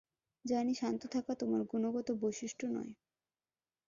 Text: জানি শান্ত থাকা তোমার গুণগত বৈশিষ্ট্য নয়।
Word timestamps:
জানি 0.45 0.73
শান্ত 0.73 1.01
থাকা 1.13 1.31
তোমার 1.35 1.61
গুণগত 1.71 2.07
বৈশিষ্ট্য 2.21 2.65
নয়। 2.67 2.93